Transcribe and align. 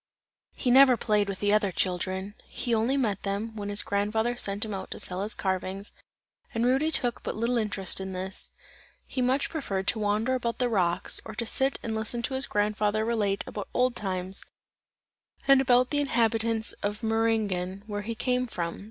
He 0.55 0.71
never 0.71 0.97
played 0.97 1.29
with 1.29 1.41
the 1.41 1.53
other 1.53 1.71
children; 1.71 2.33
he 2.47 2.73
only 2.73 2.97
met 2.97 3.21
them, 3.21 3.55
when 3.55 3.69
his 3.69 3.83
grandfather 3.83 4.35
sent 4.35 4.65
him 4.65 4.73
out 4.73 4.89
to 4.89 4.99
sell 4.99 5.21
his 5.21 5.35
carvings, 5.35 5.93
and 6.55 6.65
Rudy 6.65 6.89
took 6.89 7.21
but 7.21 7.35
little 7.35 7.59
interest 7.59 8.01
in 8.01 8.11
this; 8.11 8.51
he 9.05 9.21
much 9.21 9.51
preferred 9.51 9.85
to 9.89 9.99
wander 9.99 10.33
about 10.33 10.57
the 10.57 10.69
rocks, 10.69 11.21
or 11.23 11.35
to 11.35 11.45
sit 11.45 11.77
and 11.83 11.93
listen 11.93 12.23
to 12.23 12.33
his 12.33 12.47
grandfather 12.47 13.05
relate 13.05 13.43
about 13.45 13.69
old 13.75 13.95
times 13.95 14.43
and 15.47 15.61
about 15.61 15.91
the 15.91 15.99
inhabitants 16.01 16.73
of 16.81 17.03
Meiringen, 17.03 17.83
where 17.85 18.01
he 18.01 18.15
came 18.15 18.47
from. 18.47 18.79